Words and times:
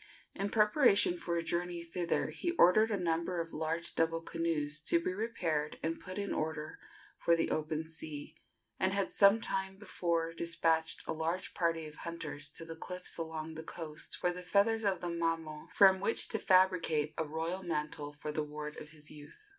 In 0.33 0.49
preparation 0.49 1.15
for 1.15 1.37
a 1.37 1.43
journey 1.43 1.83
thither 1.83 2.31
he 2.31 2.53
ordered 2.53 2.89
a 2.89 2.97
number 2.97 3.39
of 3.39 3.53
large 3.53 3.93
double 3.93 4.21
canoes 4.23 4.79
to 4.87 4.99
be 4.99 5.13
repaired 5.13 5.77
and 5.83 5.99
put 6.01 6.17
in 6.17 6.33
order 6.33 6.79
for 7.19 7.35
the 7.35 7.51
open 7.51 7.87
sea, 7.87 8.35
and 8.79 8.93
had 8.95 9.11
some 9.11 9.39
time 9.39 9.77
before 9.77 10.33
despatched 10.33 11.03
a 11.05 11.13
large 11.13 11.53
party 11.53 11.85
of 11.85 11.97
hunters 11.97 12.49
to 12.49 12.65
the 12.65 12.75
cliffs 12.75 13.19
along 13.19 13.53
the 13.53 13.61
coast 13.61 14.17
for 14.17 14.31
the 14.33 14.41
feathers 14.41 14.83
of 14.85 15.01
the 15.01 15.07
mamo, 15.07 15.67
from 15.71 15.99
which 15.99 16.27
to 16.29 16.39
fabricate 16.39 17.13
a 17.19 17.23
royal 17.23 17.61
mantle 17.61 18.11
for 18.11 18.31
the 18.31 18.41
ward 18.43 18.77
of 18.81 18.89
his 18.89 19.11
youth. 19.11 19.49